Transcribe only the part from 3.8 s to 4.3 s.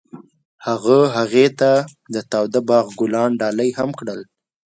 کړل.